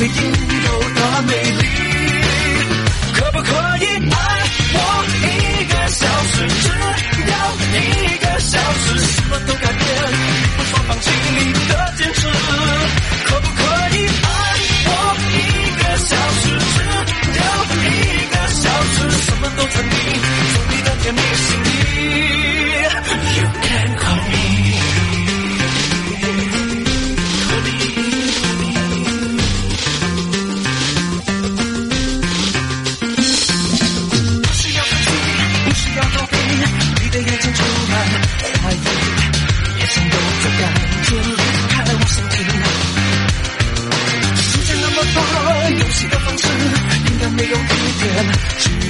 [0.00, 1.62] 应有的美丽，
[3.14, 4.16] 可不可以爱
[4.74, 4.78] 我
[5.22, 6.34] 一个小时？
[6.50, 6.66] 只
[7.30, 9.80] 要一个小时，什么都改变，
[10.56, 12.20] 不说放弃你的坚持。
[13.24, 13.62] 可不可
[13.96, 14.28] 以爱
[14.86, 14.90] 我
[15.30, 15.32] 一
[15.78, 16.42] 个小时？
[16.74, 17.44] 只要
[17.74, 17.86] 一
[18.28, 19.92] 个小时，什么都证明，
[20.54, 21.73] 做你的甜蜜。
[48.58, 48.86] 距离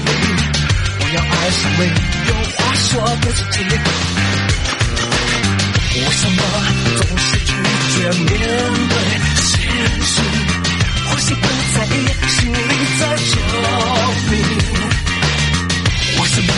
[0.98, 1.80] 不要爱上没
[2.28, 3.58] 有话说的自己
[5.94, 6.38] 为什么
[6.96, 7.48] 总是拒
[7.94, 8.28] 绝面
[8.88, 8.94] 对
[9.40, 9.50] 现
[10.02, 10.12] 实
[11.06, 11.42] 或许不
[11.74, 11.88] 在意
[12.28, 12.56] 心里
[13.00, 13.32] 在说
[14.30, 14.32] 明
[16.20, 16.48] 为什么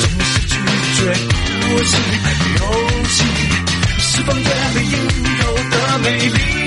[0.00, 0.52] 总是拒
[0.96, 0.98] 绝
[1.68, 1.92] 我情
[2.56, 2.62] 游
[3.08, 3.16] 戏
[3.98, 4.92] 释放眼泪应
[5.38, 6.65] 有的美丽？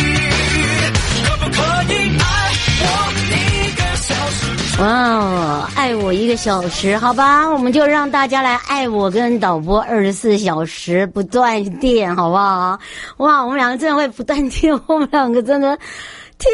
[4.80, 12.80] 哇、哦，爱我一个小时，好吧，我们就让大家来爱我跟导播二十四小时不断电，好不好？
[13.18, 15.78] 哇，我们两个真的会不断电，我们两个真的，
[16.38, 16.50] 天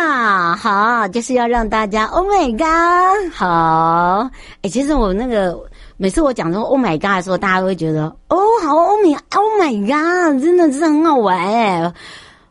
[0.00, 0.56] 哪！
[0.56, 3.32] 好，就是要让大家，Oh my God！
[3.32, 4.28] 好，
[4.62, 5.56] 哎，其实我那个
[5.96, 11.92] 每次我讲说 Oh my God 的时候，大家都会觉得哦，好，Oh my，Oh my God，真的真的很好玩哎！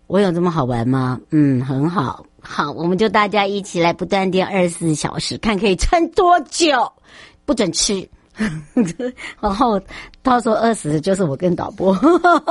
[0.08, 1.20] 我有这么好玩吗？
[1.32, 2.24] 嗯，很好。
[2.44, 6.92] 好，我们就大家一起来不断电二十四小时，看可以撑多久，
[7.46, 8.08] 不准吃。
[9.40, 9.80] 然后
[10.22, 11.98] 到时候饿死就是我跟导播。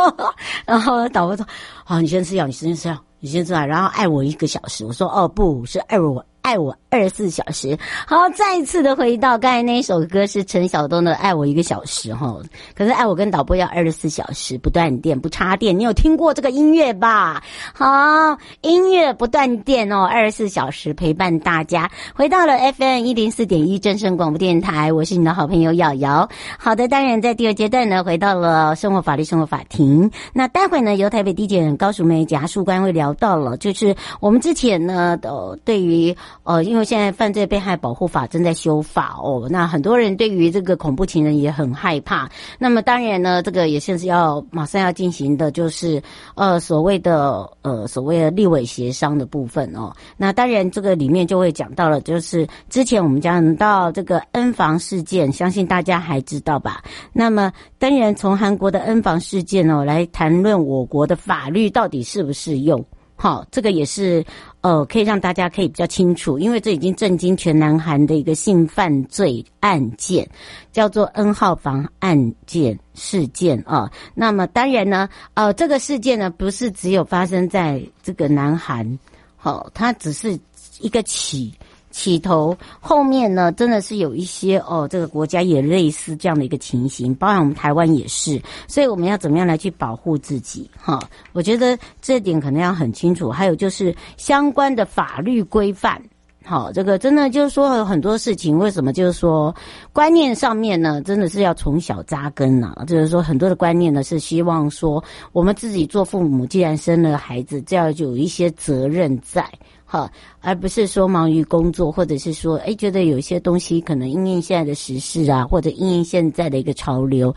[0.65, 1.47] 然后导播说
[1.85, 12.37] ：“好，你先吃药，你先吃药，你先吃药，然后爱我一个小时。”我说：“哦，不是爱我。”爱我二十四小时，好，再一次的回到刚才那一首歌是陈晓东的《爱我一个小时》哈，
[12.75, 17.43] 可是爱我跟导播要二十四小时不断电不插电，你有听过这个音乐吧？
[17.73, 21.91] 好，音乐不断电哦，二十四小时陪伴大家。
[22.15, 26.29] 回到了 FM 一零四点一正声广播电台，我是你的好朋友瑶瑶。
[26.59, 30.11] 好的，当然在第二阶段呢，回到了生活法律生活法庭。
[30.33, 36.15] 那待会呢，由台北地检高淑梅检察官会聊到了，就是我们之前呢，都对于
[36.45, 42.29] 呃，因为现在犯罪被害保护法正在修法哦，那很多人对于这个恐怖情人也很害怕。
[42.59, 46.03] 那么当然呢，这个也现在是要马上要进行的，就是
[46.35, 49.93] 呃所谓的呃所谓的立委协商的部分哦。
[50.17, 56.83] 那当然这个里面就会讲到了，就是之前我们讲到这个 N 房事件，相信大家还知道吧？
[57.13, 62.85] 那么当然从韩国的 N 房事件哦来谈论我国的法律到底适不适用。
[63.15, 64.25] 好，这个也是
[64.63, 70.29] 呃，可以让大家可以比较清楚，因为这已经震惊全南韩的一个性犯罪案件，
[70.73, 73.91] 叫做 N 号房案件事件啊。
[74.15, 78.99] 那么当然呢，呃，这个事件呢，不是只有发生在这个南韩，
[79.37, 80.39] 好，它只是
[80.81, 81.53] 一个起。
[81.93, 90.69] 起头后面呢，真的是有一些哦，这个国家也类似这样的一个情形，包含我们台湾也是，所以我们要怎么样来去保护自己？
[90.77, 90.99] 哈，
[91.33, 93.31] 我觉得这点可能要很清楚。
[93.31, 96.03] 还有就是相关的法律规范，
[96.45, 99.55] 好，这个真的就是说很多事情，为什么就是说
[99.93, 105.03] 观念上面呢，真的是要从小扎根啊，就是说很多的观念呢是希望说
[105.33, 109.47] 我们自己做父母，既然生了孩子，就要有一些责任在。
[109.93, 110.11] 好，
[110.41, 117.35] 而不是说忙于工作，或者是说，哎，觉得有些东西可能因应现在的时事啊，或者因应现在的一个潮流，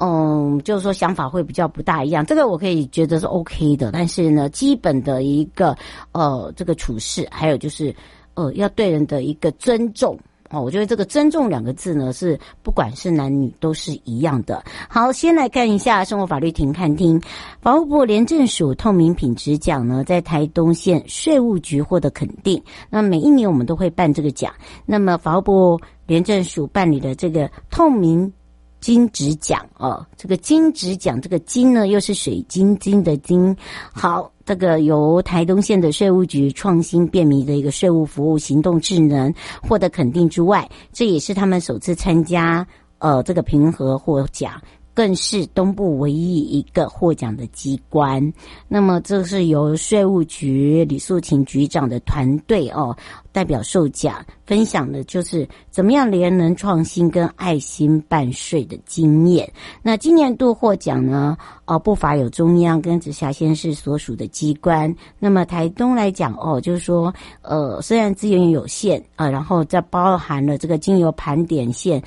[0.00, 2.24] 嗯，就是说想法会比较不大一样。
[2.24, 5.76] 这个我可以觉得是 OK 的，但是呢，基本的一个
[6.12, 7.94] 呃这个处事，还有就是
[8.32, 10.18] 呃要对人的一个尊重。
[10.50, 14.64] 哦，我觉得这个“尊重”两个字呢，是不管是男女都是一样的。
[14.88, 17.20] 好，先来看一下生活法律停看听，
[17.60, 22.62] 法务部廉政署透明品质奖呢，在台东县税务局获得肯定。
[22.88, 24.52] 那每一年我们都会办这个奖。
[24.86, 28.32] 那么法务部廉政署办理的这个透明
[28.80, 33.54] 金质奖哦，这个金质奖，这个金呢又是水晶晶的金。
[33.92, 34.30] 好。
[34.48, 39.30] 这个由台东县的税务局创新便民的一个税务服务行动智能
[39.60, 42.66] 获得肯定之外，这也是他们首次参加
[42.96, 44.58] 呃这个评核获奖。
[44.98, 48.20] 更是东部唯一一个获奖的机关。
[48.66, 52.96] 那么，这是由税务局李素琴局长的团队哦
[53.30, 59.48] 代表受奖，分享的就是怎么样廉能创新跟爱心办税的经验。
[59.82, 61.36] 那今年度获奖呢？
[61.66, 64.92] 哦，不乏有中央跟直辖先市所属的机关。
[65.20, 72.02] 那么台东来讲哦，就是说，呃，虽然资源有限啊，然后再包含了这个经由盘点线。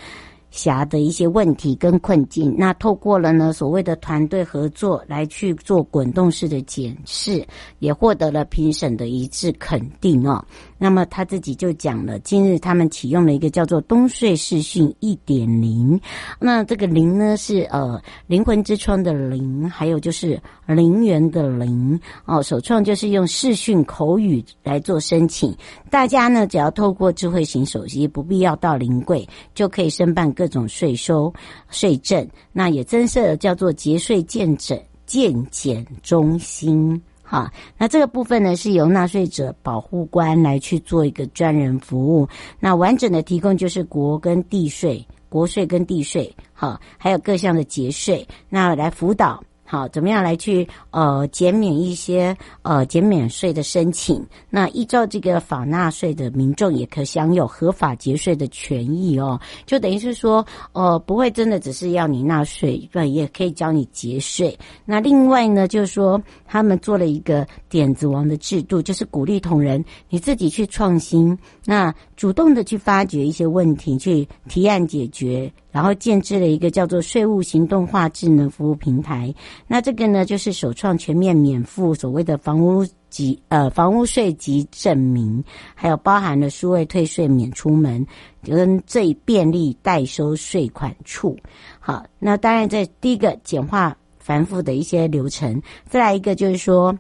[0.52, 7.44] 辖的一些问题跟困境，那透过了呢所谓的团队合作来去做滚动式的检视，
[7.80, 10.46] 也获得了评审的一致肯定啊。
[10.84, 16.02] 那么他自己就讲了，今日他们启用了一个叫做东税视讯一点零，
[16.40, 22.42] 那这个零呢是呃灵魂之窗的灵，还有就是灵源的灵哦。
[22.42, 25.56] 首创就是用视讯口语来做申请，
[25.92, 30.32] 大家呢只要透过智慧型手机，不必要到临柜就可以申办。
[30.34, 31.32] 各种税收、
[31.70, 37.00] 税证，那也增设了叫做节税健诊健检中心，
[37.32, 42.28] 好，那这个部分呢是由纳税者保护官来去做一个专人服务，
[42.60, 49.42] 那完整的提供就是国跟地税、国税跟地税，哈，还有各项的节税，那来辅导。
[49.72, 54.22] 好，怎么样来去呃减免一些呃减免税的申请？
[54.50, 59.40] 那依照这个法纳税的民众也可享有合法节税的权益哦。
[59.66, 64.60] 就等于是说，呃，不会真的只是要你纳税，对，也可以教你节税。
[64.84, 71.36] 那另外呢，就是说他们做了一个点子王的制度，就是鼓励同仁你自己去创新，
[71.66, 75.52] 那主动的去发掘一些问题，去提案解决。
[75.72, 79.34] 然后建置了一个叫做税务行动化智能服务平台，
[79.68, 85.42] 那这个呢就是首创全面免付所谓的房屋及呃房屋税籍证明，
[85.74, 88.06] 还有包含了数位退税免出门
[88.44, 91.38] 跟最便利代收税款处。
[91.80, 96.94] 好，那当然在第一个简化繁复的一些流程，再来一个就是说。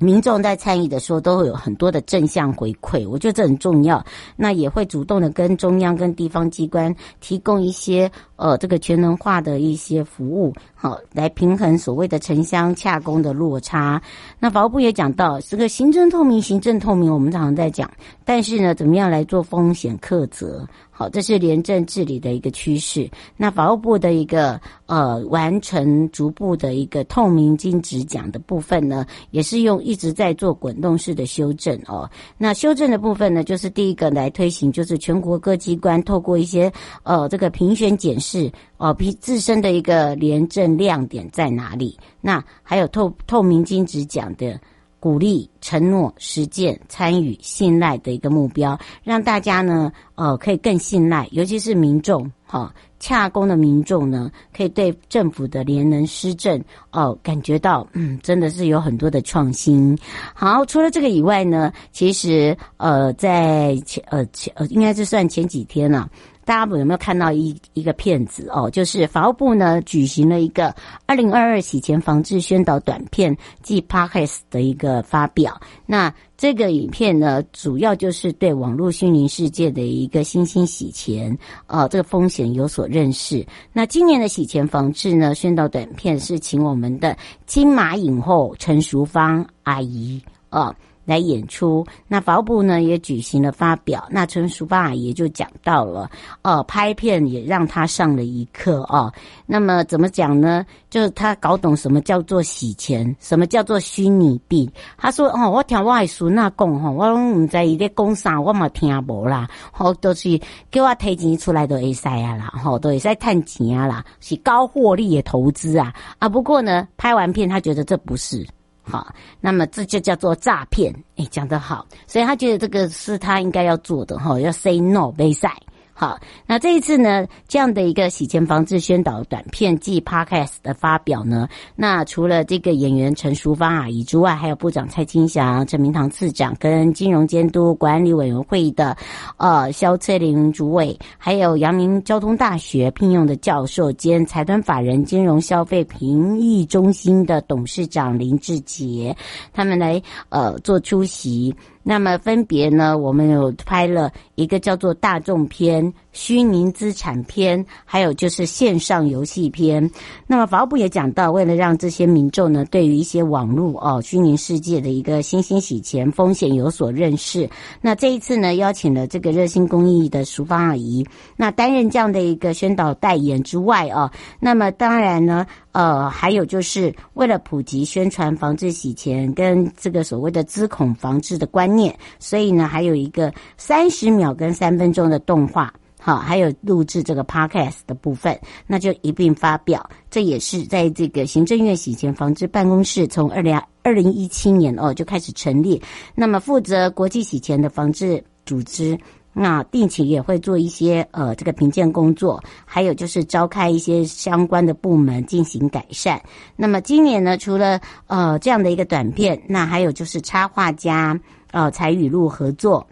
[0.00, 4.02] 民众在参与的时候都会有很多的正向回馈，我觉得这很重要。
[4.34, 14.00] 那也会主动的跟中央跟地方机关提供一些呃这个全能化的一些服务，好来平衡所谓的城乡洽公的落差。
[14.38, 17.88] 那法务部也讲到这个行政透明，行政透明我们常常在讲，
[18.24, 20.66] 但是呢，怎么样来做风险克责？
[20.90, 23.10] 好，这是廉政治理的一个趋势。
[23.34, 32.08] 那法务部的一个呃完成逐步的一个透明金质奖的部分呢，也是用一直在做滚动式的修正哦。
[32.36, 36.70] 那修正的部分呢，就是第一个来推行，就是全国各机关透过一些
[37.02, 41.98] 呃这个评选检视是哦，比自身的一个廉政亮点在哪里？
[42.20, 44.60] 那还有透透明金指奖的。
[45.02, 59.96] 鼓励、承诺、实践、参与、信赖的一个目标，让大家呢，呃，可以更信赖，尤其是民众，哈、哦，洽公的民众呢，可以对政府的廉能施政，哦、感觉到，嗯，真的是有很多的创新。
[60.34, 66.10] 好，除了这个以外呢，其实，呃，在前，呃，前，呃，应该是算前几天了、
[66.50, 68.68] 大家有没有看到一一个片子哦？
[68.68, 70.74] 就是法务部呢举行了一个
[71.06, 75.60] 二零二二洗钱防治宣导短片暨 Podcast 的一个发表。
[75.86, 81.38] 那这个影片呢，主要就是对网络虚拟世界的一个新兴洗钱，
[81.68, 83.46] 哦，这个风险有所认识。
[83.72, 87.16] 那今年的洗钱防治呢，宣导短片是请我们的
[87.46, 90.74] 金马影后陈淑芳阿姨啊。
[91.06, 96.08] 来演出，那法务部呢也举行了发表，那陈淑爸也就讲到了，
[96.42, 99.12] 哦，拍片也让他上了一课哦。
[99.44, 100.64] 那么怎么讲呢？
[100.88, 104.70] 就是他搞懂什么叫做洗钱，什么叫做虚拟币。
[104.96, 109.48] 他说：“哦，我听我的孙那讲吼，我拢唔知伊在讲啥，我嘛听无啦。
[109.72, 110.40] 吼，都是
[110.70, 115.92] 叫我提钱出来都会使啊啦，吼，都会使赚钱啊啦，是高获利的投资啊。
[116.20, 118.46] 啊，不过呢，拍完片他觉得这不是。”
[118.82, 125.56] 好，那么这就叫做诈骗，哎，讲得好，所以他觉得这个是他应该要做的哈，要 say no，没赛。
[126.00, 138.96] 好，那这一次呢，这样的一个洗钱防治宣导短片暨 Podcast 的发表呢，那除了这个演员陈淑芳阿姨之外，还有部长蔡清祥、陈明堂次长跟金融监督管理委员会的
[139.36, 149.14] 呃萧翠玲主委，还有阳明交通大学聘用的教授兼财团法人金融消费评议中心的董事长林志杰，
[149.52, 151.54] 他们来呃做出席。
[151.82, 159.90] 那么分别呢，我们有拍了一个叫做大众篇、虚拟资产篇，还有就是线上游戏篇。
[160.26, 167.48] 那么法务部也讲到，为了让这些民众呢，对于一些网络哦虚拟世界的一个新兴洗钱风险有所认识，
[167.80, 171.06] 那这一次呢，邀请了这个热心公益的淑芳阿姨，
[171.36, 175.46] 那担任这样的一个宣导代言之外哦，那么当然呢。
[175.72, 188.36] 呃，还有就是为了普及宣传、防治洗钱跟这个所谓的资恐防治的观念，所以呢，还有一个三十秒跟三分钟的动画，好，还有录制这个 podcast 的部分，
[188.66, 189.88] 那就一并发表。
[190.10, 195.80] 这也是在这个行政院洗钱防治办公室从二零二零一七年哦就开始成立，
[196.16, 198.98] 那么负责国际洗钱的防治组织。
[199.32, 206.20] 那定期也会做一些呃这个评鉴工作，还有就是召开一些相关的部门进行改善。
[206.56, 211.18] 那么今年呢，除了呃这样的一个短片，那还有就是插画家
[211.52, 212.86] 呃才与路合作。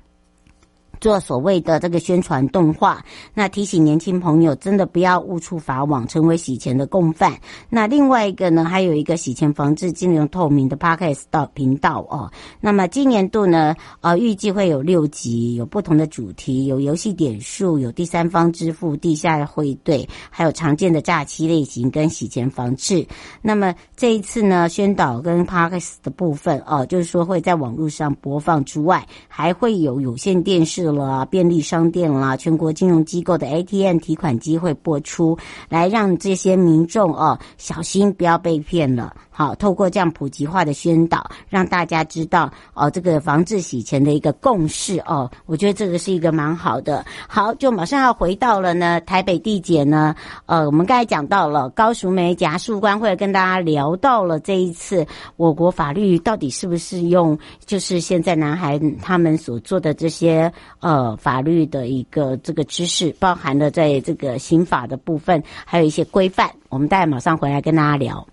[1.00, 7.38] 做所谓的这个宣传动画，那提醒年轻朋友真的不要误触法网，成为洗钱的共犯。
[7.68, 11.24] 那另外一个呢，还有一个洗钱防治、金融透明的 Podcast
[11.54, 12.30] 频道哦。
[12.60, 23.06] 那么今年度呢，呃，预计会有六集，有不同的主题，有游戏点数，有第三方支付、地下汇兑，还有常见的诈欺类型跟洗钱防治。
[23.40, 30.87] 那么这一次呢，宣导跟 Podcast 的部分哦，就是说会在网络上播放之外，还会有有线电视。
[30.92, 35.36] 了便利商店啦，全国金融机构的 ATM 提款机会播出，
[35.68, 39.14] 来让这些民众哦小心不要被骗了。
[39.38, 47.06] 好，透过这样普及化的宣导，让大家知道哦这个防治洗钱的一个共识哦，我觉得这个是一个蛮好的。
[47.28, 50.12] 好，就马上要回到了呢台北地检呢，
[50.46, 60.52] 呃，我们刚才讲到了高淑梅贾树官会跟大家聊到了这一次我国法律到底是不是用，就是现在南韩他们所做的这些。
[60.80, 66.50] 呃，法律的一个这个知识，包含了在这个刑法的部分，还有一些规范。
[66.70, 68.26] 我们待会马上回来跟大家聊。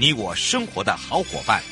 [0.00, 1.62] 你我生活的好伙伴，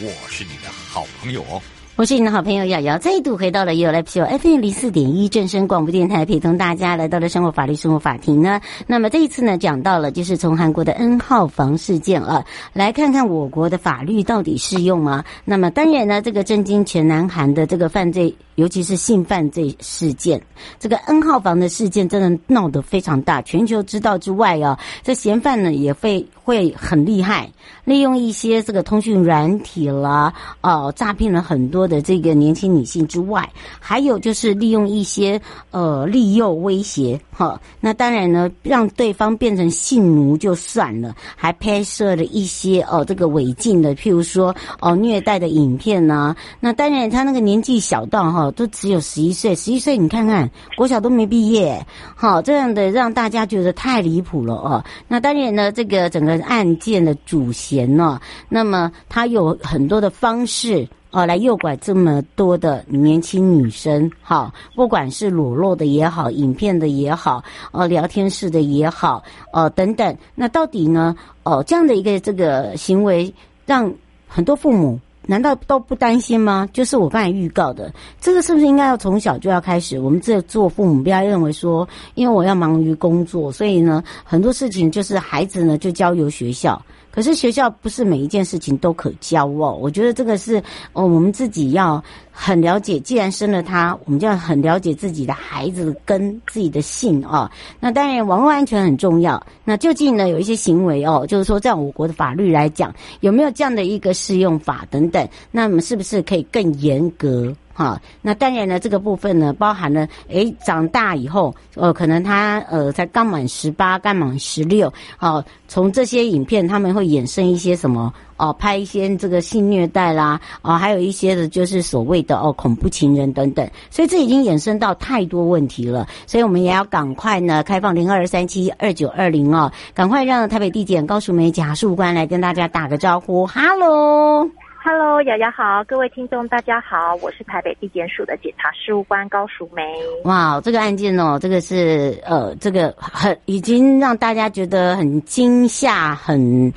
[0.00, 1.62] 我是你的好朋友哦。
[1.96, 8.60] 我是你的好朋友瑶瑶，再度回到了 You Live Show FM 零四点一正声广播电台，陪同大家来到了生活法律生活法庭呢。
[8.88, 15.24] 那么这一次呢，讲到了就是从韩国的 N 号房事件啊，来看看我国的法律到底适用吗？
[15.44, 18.34] 那么当然呢，这个震惊全南韩的这个犯罪。
[18.56, 20.40] 尤其是性犯罪事件，
[20.78, 27.50] 这个 N 号房的事件真的闹得非常大，全球知道之外啊，这嫌犯呢也会会很厉害，
[27.84, 33.46] 利用一些这个通讯软体啦，哦、诈骗了很多的这个年轻女性之外，
[33.78, 48.50] 还有就是利用一些呃利诱威胁，哈，那当然呢，让对方变成性奴就算了，还拍摄了一些哦、这个违禁的，譬如说哦、虐待的影片呐、那当然他那个年纪小到哈。
[48.56, 54.84] 都只有十一岁，十一岁你看看，国小都没毕业，好，这样的让大家觉得太离谱了哦。
[55.08, 73.32] 那当然呢，这个整个案件的主嫌呢，那么他有很多的方式哦，来诱拐这么多的年轻女生，好，不管是裸露的也好，影片的也好，哦，聊天室的也好，哦，等等，那到底呢，哦，这样的一个这个行为，
[73.66, 73.92] 让
[74.28, 74.98] 很多父母。
[75.26, 76.68] 难道都不担心吗？
[76.74, 77.90] 就是我刚才预告的，
[78.20, 79.98] 这个是不是应该要从小就要开始？
[79.98, 86.78] 我们这做父母不要认为说，因为我要忙于工作，所以呢，很多事情就是孩子呢就交由学校。
[87.14, 90.60] 可是学校不是每一件事情都可教哦，我觉得这个是
[90.94, 92.02] 哦，我们自己要
[92.32, 92.98] 很了解。
[92.98, 97.48] 既然生了他，我们就要很了解自己的孩子跟自己的性哦。
[97.78, 99.40] 那当然，网络安全很重要。
[99.64, 105.28] 那究竟呢，有一些行为哦，就是说，在我国的法律来讲，有没有这样的一个适用法等等？
[105.52, 107.54] 那么是不是可以更严格？
[107.74, 118.14] 哈，那当然呢，这个部分呢，包含了，诶，长大以后，呃，可能他呃才刚满十八，刚满十六，哦，从这些影片他们会衍生一些什么？
[118.36, 134.63] 哦，拍一些这个性虐待啦，哦，还有一些的就是所谓的哦恐怖情人等等，所以这已经衍生到太多问题了，所以我们也要赶快呢开放零二三七二九二零哦，赶快让台北地检高淑梅检察官来跟大家打个招呼，哈喽。
[134.86, 139.82] Hello，瑶瑶好，各位听众大家好，我是台北地检署的检察事务官高淑梅。
[140.24, 146.70] 哇，这个案件哦，这个是呃，这个很已经让大家觉得很惊吓，很。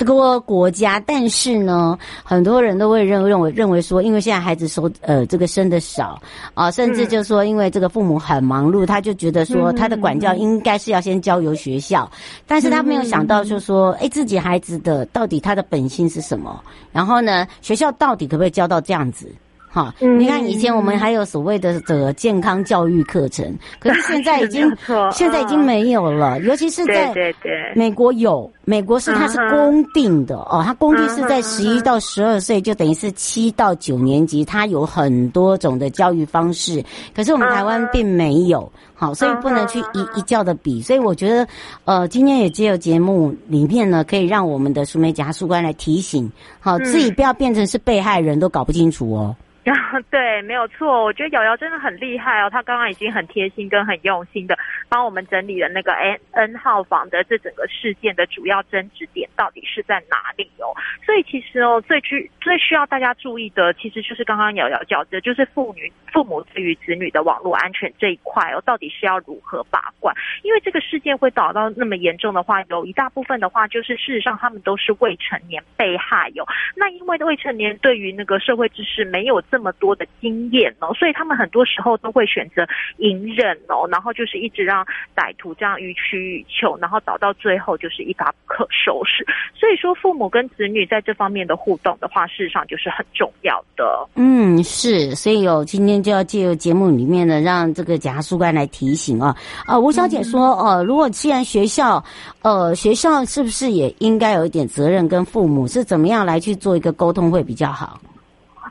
[0.00, 6.18] 这个国家，但是呢，很多人都会认认为认为说，因为现在孩子收呃这个生的少
[6.54, 12.10] 啊，甚至就说因为这个父母很忙碌，他就觉得说他的管教应该是要先交由学校，
[12.46, 16.58] 但是他没有想到就是说，哎，自己孩子的到底他的本性是什么？
[16.92, 19.30] 然后呢，学校到底可不可以教到这样子？
[19.72, 24.68] 哈，你看以前我们还有所谓的这个健康教育课程，可是现在已经
[25.14, 27.14] 现在已经没有了，尤其是在
[27.76, 41.46] 美国有，美国是它是公定的哦，它公定是在十一到十二岁，就等于是七到九年级，它有很多种的教育方式，可是我们台湾并没有，好，所以不能去一一教的比，所以我觉得，
[41.84, 46.28] 呃，今天也借由节目里面呢，可以让我们的淑梅检察官来提醒，
[46.58, 49.36] 好，自己不要变成是被害人，都搞不清楚哦。
[49.62, 51.04] 然 后对，没有错。
[51.04, 60.72] 我觉得瑶瑶真的很厉害哦，她刚刚已经很贴心跟很用心的帮我们整理了那个 N N 号房的这整个事件的主要争执点到底是在哪里哦。
[61.04, 70.14] 所以其实哦，最需最需要大家注意的，其实就是刚刚瑶瑶讲的，就是父女父母对于子女的网络安全这一块哦，到底是要如何把关？
[70.42, 76.46] 因为这个事件会导到那么严重的话，有一大部分的话，就是事实上他们都是未成年被害哟。
[76.74, 82.66] 那因为未成年对于那个社会知识没有这么多的经验哦，所以他们很多时候都会选择
[82.98, 84.84] 隐忍哦，然后就是一直让
[85.14, 89.24] 歹徒这样予取予求，然后导到最后就是一发不可收拾。
[89.54, 94.08] 所以说，父母跟子女在这方面的互动的话，事实上就是很重要的。
[94.14, 99.36] 嗯，是，所以有今天就要借由节目里面呢，让这个检察官来提醒啊
[99.66, 102.02] 啊，吴小姐说，呃、嗯，如果既然学校，
[102.42, 108.00] 呃，学校是不是也应该有一点责任，跟父母是怎么样来去做一个沟通会比较好？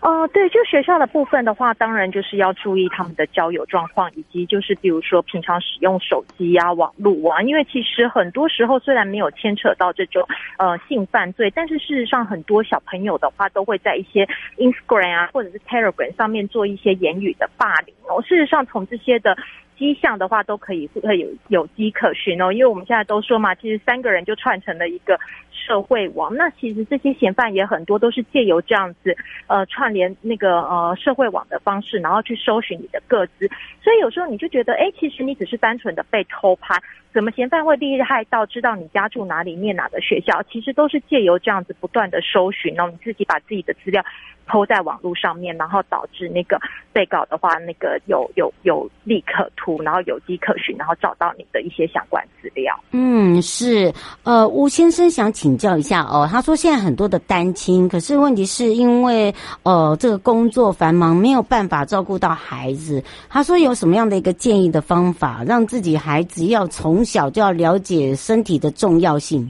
[0.01, 10.25] 哦、对，就学校的部分的话，当然就是要注意他们的交友状况，以及就是比如说平常使用手机啊、网络啊，因为其实很多时候虽然没有牵扯到这种
[10.57, 14.25] 呃性犯罪，但是事实上很多小朋友的话都会在一些
[14.57, 18.21] Instagram 啊或者是 Telegram 上面做一些言语的霸凌哦。
[18.21, 19.37] 事实上从这些的。
[19.79, 25.17] 迹象的话都可以会有有迹可循哦，因为我们现在都说嘛，其实三个人就串成了一个
[25.51, 26.35] 社会网。
[26.35, 29.15] 那其实这些嫌犯也很多都是借由这样子
[29.47, 33.47] 呃串联那个呃社会网的方式，然后去搜寻你的个资。
[33.81, 36.75] 所以有时候你就觉得，哎，其实你只是单纯的被偷拍，
[37.13, 40.43] 怎么嫌犯会厉害到知道你家住哪里、念哪个学校？
[40.51, 44.03] 其实都是借由这样子不断的搜寻，然后你自己把自己的资料。
[44.51, 46.59] 抛在网络上面，然后导致那个
[46.91, 52.75] 被告的话，那个有有有利可图，然后有迹可循，然后找到你的一些相关资料。
[52.89, 53.93] 嗯，是。
[54.23, 63.03] 呃，吴先生想请教一下哦，他说现在很多的单亲，可是问题是因为呃这个工作繁忙，没有办法照顾到孩子。
[63.29, 69.49] 他说有什么样的一个建议的方法，让自己孩子要从从小就要了解身体的重要性？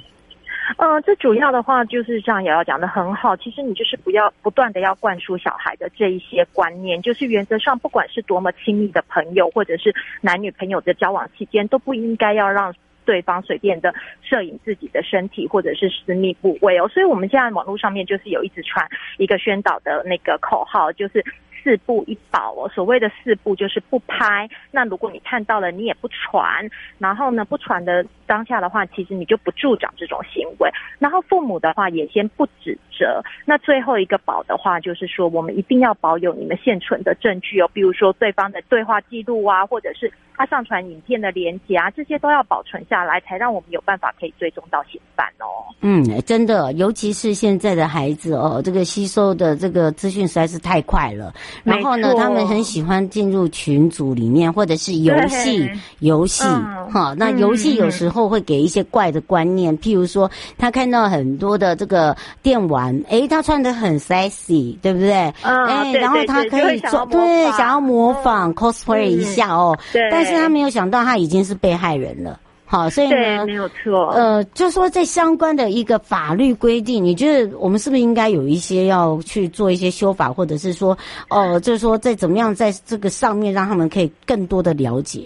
[0.77, 12.71] 呃，这主要的话就是像瑶瑶讲的很好，其实你就是不要不断的要灌输小孩的这一些观念，就是原则上不管是多么亲密的朋友，或者是男女朋友的交往期间，都不应该要让
[13.03, 16.87] 对方随便的摄影自己的身体或者是私密部位哦。
[16.87, 21.25] 所以我们现在网络上面就是有一直传一个宣导的那个口号，就是。
[21.63, 24.49] 四不一保哦，所谓的四不就是不拍。
[24.71, 26.69] 那如果你看到了，你也不传。
[26.97, 30.69] 然后呢，不传的当下的话，其实你就不助长这种行为。
[30.99, 33.21] 然后父母的话也先不指责。
[33.45, 45.67] 那最后一个保的话，就是说我们一定要保有你们现存的证据哦，比如说对方的对话记录啊，或者是他上传影片的连结啊，这些都要保存下来，才让我们有办法可以追踪到嫌犯哦。
[45.81, 51.33] 嗯，真的，尤其是现在的孩子哦，这个吸收的这个资讯实在是太快了。
[51.63, 56.43] 然后呢，他们很喜欢进入群组里面，或者是游戏游戏
[56.91, 57.13] 哈。
[57.17, 65.33] 那游戏有时候会给一些怪的观念，嗯、譬如说他看到很多的这个电玩，诶，他穿的很 sexy，对不对？
[65.43, 69.77] 嗯，哎，然后他可以做，对，想要模仿、嗯、cosplay 一下哦。
[69.91, 72.39] 对，但是他没有想到他已经是被害人了。
[72.71, 74.09] 好，所以呢，没有错。
[74.11, 80.91] 呃，就说在相关的一个法律规定，你觉得我们是不是应该有一些要去做一些修法，或者是说，
[81.31, 85.21] 哦、呃，就是说在怎么样在这个上面让他们可以更多的了解？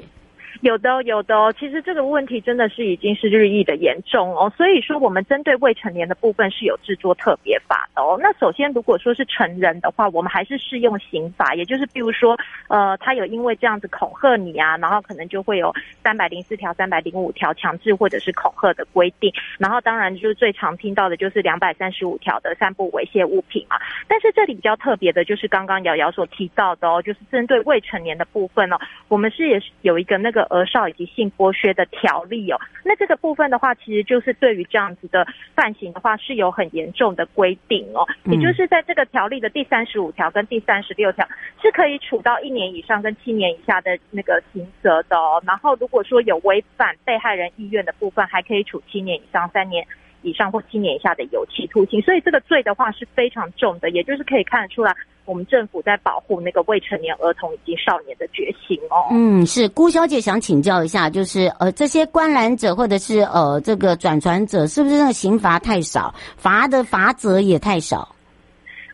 [0.64, 1.54] 有的，有的哦。
[1.60, 4.50] 其实这个问题真的是已经是日益的严重哦。
[4.56, 8.18] 所以说，我们针对未成年的部分是有制作特别法的哦。
[8.22, 19.34] 那首先，如果说是成人的话，我们还是适用刑法，也就是比如说，呃，他有因为这样子恐吓你啊，然后可能就会有三百零四条、三百零五条强制或者是恐吓的规定。
[19.60, 23.76] 然后，当然就是最常听到的就是两百三十五条的散布猥亵物品嘛。
[24.08, 28.78] 但是这里比较特别的就是刚刚瑶瑶所提到的哦，就是针对未成年的部分哦，
[29.10, 30.48] 我们是也是有一个那个。
[30.54, 38.06] 儿少以及性剥削的条例哦，那这个部分的话，其实就是对于这样子的犯行的话，是有很严重的规定哦。
[38.26, 41.28] 也就是在这个条例的第三十五条跟第三十六条，
[41.62, 45.42] 是可以处到一年以上跟七年以下的那个刑责的哦。
[45.48, 49.86] 然后如果说有违反被害人意愿的部分，还可以处七年以上三年
[50.22, 52.00] 以上或七年以下的有期徒刑。
[52.02, 54.96] 所以这个罪的话是非常重的，也就是可以看得出来。
[55.26, 59.08] 我们政府在保护那个未成年儿童以及少年的决心哦。
[59.12, 68.16] 嗯，是顾小姐想请教一下，就是呃，这些观览者或者是呃这个转传者，是不是那个刑罚太少，罚的罚则也太少？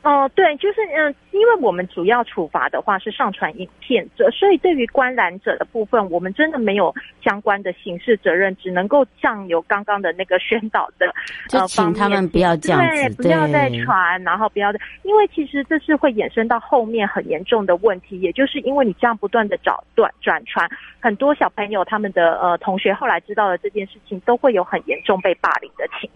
[0.02, 11.14] 哦、呃，对，就是嗯、呃，因为我们主要处罚的话是上传影片者，所以对于观览者的部分，我们真的没有相关的刑事责任，只能够像有刚刚的那个宣导的，
[11.50, 20.70] 就请他们不要这样子，对，不要再传，然后不要再，因为其实这是会衍生到后面很严重的问题，也就是因为你这样不断的找断转传，
[21.02, 26.10] 很多小朋友他们的呃同学后来知道了这件事情，都会有很严重被霸凌的情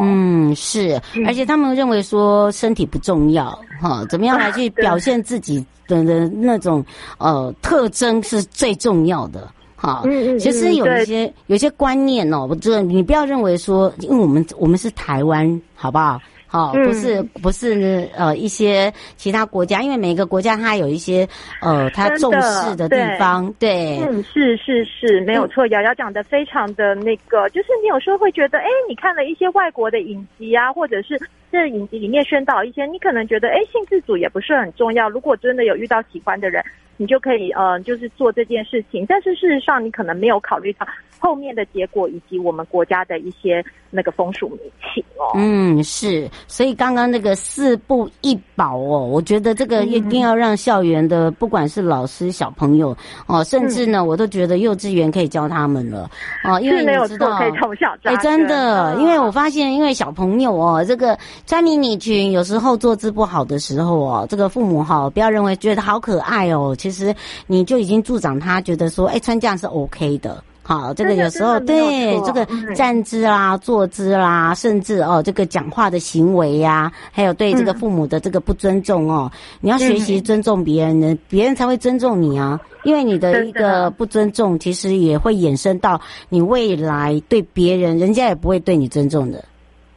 [0.00, 3.24] 嗯，是，而且他们认为说身体不重。
[3.24, 6.84] 要哈，怎么样来去表现自己的的那种
[7.18, 10.02] 呃特征是最重要的哈。
[10.38, 16.20] 其实有一些有一些观念哦，我你不要认为说，因为我们我们是台湾，好不好？
[16.54, 21.28] 哦，不是不是呃一些其他国家，因为每个国家它有一些
[21.60, 23.98] 呃它重视的地方，对，
[24.32, 25.66] 是是是，没有错。
[25.66, 35.10] 瑶瑶讲的非常的那个，就是你有时候会觉得，哎，你看了一些外国的影集啊，或者是这影集里面宣导一些，你可能觉得，哎，性自主也不是很重要。
[35.10, 36.64] 如果真的有遇到喜欢的人，
[36.96, 39.04] 你就可以呃，就是做这件事情。
[39.08, 40.86] 但是事实上，你可能没有考虑到
[41.18, 44.58] 后面的结果以及我们国家的一些那个风俗民
[44.92, 45.32] 情哦。
[45.34, 46.28] 嗯，是。
[46.46, 56.10] 所以刚刚那个四不一保哦，我觉得这个一定要让校园的，不管是老师、小朋友哦，甚至呢，我都觉得幼稚园可以教他们了
[56.44, 58.10] 哦，因为你知道，可以从小教。
[58.10, 67.14] 哎，真的，因为我发现，因为小朋友哦，这个穿迷你裙有时候坐姿不好的时候哦，这个父母哈不要认为觉得好可爱哦，其实
[67.46, 70.44] 你就已经助长他觉得说，哎，穿这样是 OK 的。
[70.62, 82.60] 好，这个有时候对这个站姿啦、坐姿啦，甚至哦这个讲话的行为呀、啊，还有对这个父母的这个不尊重哦，嗯、你要学习尊重别人呢，别人才会尊重你啊。
[82.82, 89.42] 因为你的一个不尊重，其实也会衍生到你未来对别人，人家也不会对你尊重的。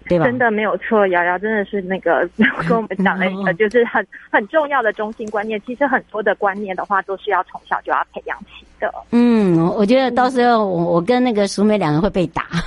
[0.07, 0.25] 对吧？
[0.25, 2.27] 真的没有错，瑶瑶真的是那个
[2.67, 5.61] 跟我们讲了一个，就是很很重要的中心观念。
[5.65, 8.91] 其实很多的观念的话，都是要从小就要培养起的。
[9.11, 12.45] 嗯，我觉得到时候我我跟那个淑美两个会被打。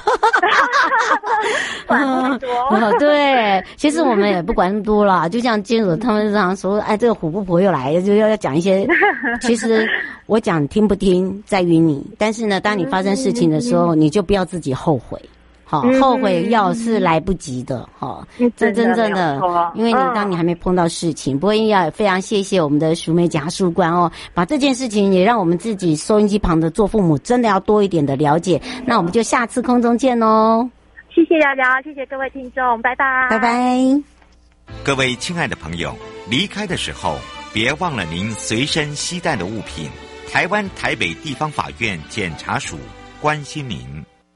[1.89, 2.39] 嗯。
[2.99, 5.29] 对，其实我们也不管那么多啦。
[5.29, 8.87] 就像金主他们常说，哎，这个虎姑婆又来了，就要要讲一些。
[9.41, 9.89] 其实
[10.27, 15.21] 我讲听不听在于你，但是呢，当你发生事情的时候，你就不要自己后悔。
[15.71, 19.41] 好，后悔药是来不及的，哈、嗯，这真正的，
[19.77, 30.69] 因为你当你还没碰到事情，嗯、不过要非常谢谢我们的淑美检察官哦，把这件事情也让我们自己收音机旁的做父母真的要多一点的了解，那我们就下次空中见哦，
[31.15, 33.79] 谢谢瑶瑶，谢谢各位听众，拜拜，拜拜，
[34.83, 35.95] 各位亲爱的朋友，
[36.29, 37.17] 离开的时候
[37.53, 39.89] 别忘了您随身携带的物品，
[40.29, 42.77] 台湾台北地方法院检察署
[43.21, 43.87] 关心您。